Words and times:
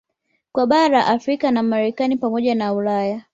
Kwa 0.51 0.67
bara 0.67 0.89
la 0.97 1.07
Afrika 1.07 1.51
na 1.51 1.59
Amerika 1.59 2.09
pamoja 2.19 2.55
na 2.55 2.73
Ulaya 2.73 3.23